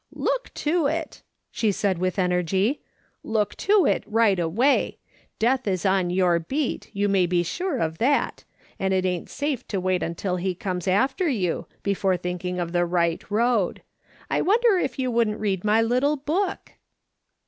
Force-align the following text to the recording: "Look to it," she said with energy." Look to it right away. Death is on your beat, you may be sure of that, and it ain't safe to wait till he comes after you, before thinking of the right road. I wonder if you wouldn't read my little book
"Look 0.29 0.51
to 0.55 0.87
it," 0.87 1.21
she 1.51 1.71
said 1.71 1.99
with 1.99 2.17
energy." 2.17 2.81
Look 3.37 3.53
to 3.57 3.85
it 3.85 4.01
right 4.07 4.39
away. 4.39 4.97
Death 5.37 5.67
is 5.67 5.85
on 5.85 6.09
your 6.09 6.39
beat, 6.39 6.89
you 6.91 7.07
may 7.07 7.27
be 7.27 7.43
sure 7.43 7.77
of 7.77 7.99
that, 7.99 8.43
and 8.79 8.95
it 8.95 9.05
ain't 9.05 9.29
safe 9.29 9.67
to 9.67 9.79
wait 9.79 10.01
till 10.17 10.37
he 10.37 10.55
comes 10.55 10.87
after 10.87 11.29
you, 11.29 11.67
before 11.83 12.17
thinking 12.17 12.59
of 12.59 12.71
the 12.71 12.83
right 12.87 13.23
road. 13.29 13.83
I 14.27 14.41
wonder 14.41 14.79
if 14.79 14.97
you 14.97 15.11
wouldn't 15.11 15.39
read 15.39 15.63
my 15.63 15.83
little 15.83 16.15
book 16.15 16.71